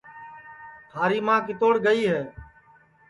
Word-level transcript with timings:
تھاری 0.89 1.19
ماں 1.27 1.39
کیتوڑ 1.47 1.73
گئی 1.85 2.01
ہے 2.11 2.21